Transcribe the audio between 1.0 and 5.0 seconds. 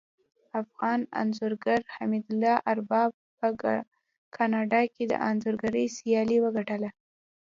انځورګر حمدالله ارباب په کاناډا